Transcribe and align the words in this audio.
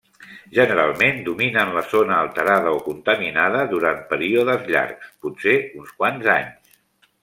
Generalment 0.59 1.19
dominen 1.27 1.73
la 1.75 1.83
zona 1.91 2.17
alterada 2.23 2.73
o 2.79 2.81
contaminada 2.89 3.63
durant 3.77 4.03
períodes 4.17 4.69
llargs, 4.75 5.17
potser 5.27 5.59
uns 5.83 5.99
quants 6.03 6.37
anys. 6.43 6.79